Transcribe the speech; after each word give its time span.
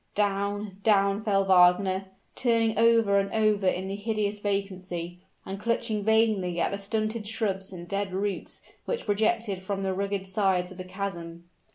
Down 0.15 0.79
down 0.81 1.23
fell 1.23 1.45
Wagner, 1.45 2.05
turning 2.33 2.75
over 2.75 3.19
and 3.19 3.31
over 3.33 3.67
in 3.67 3.87
the 3.87 3.95
hideous 3.95 4.39
vacancy, 4.39 5.19
and 5.45 5.59
clutching 5.59 6.03
vainly 6.03 6.59
at 6.59 6.71
the 6.71 6.79
stunted 6.79 7.27
shrubs 7.27 7.71
and 7.71 7.87
dead 7.87 8.11
roots 8.11 8.63
which 8.85 9.05
projected 9.05 9.61
from 9.61 9.83
the 9.83 9.93
rugged 9.93 10.25
sides 10.25 10.71
of 10.71 10.77
the 10.79 10.83
chasm. 10.85 11.47